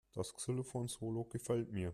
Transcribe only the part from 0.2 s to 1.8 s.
Xylophon-Solo gefällt